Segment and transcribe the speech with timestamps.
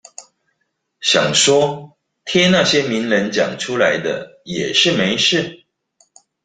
[0.99, 1.95] 想說
[2.25, 5.65] 貼那些名人講出來的也是沒事